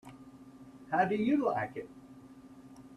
[0.89, 1.87] How do you like it?